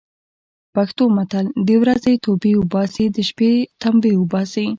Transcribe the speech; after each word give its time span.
پښتو 0.75 1.03
متل: 1.15 1.45
د 1.67 1.69
ورځې 1.81 2.13
توبې 2.25 2.51
اوباسي، 2.59 3.05
د 3.15 3.17
شپې 3.29 3.51
تمبې 3.81 4.11
اوباسي. 4.19 4.67